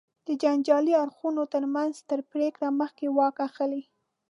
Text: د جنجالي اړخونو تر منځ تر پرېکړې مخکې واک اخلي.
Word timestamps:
د 0.27 0.29
جنجالي 0.41 0.93
اړخونو 1.03 1.41
تر 1.53 1.63
منځ 1.75 1.93
تر 2.09 2.19
پرېکړې 2.31 2.69
مخکې 2.81 3.07
واک 3.17 3.35
اخلي. 3.47 3.83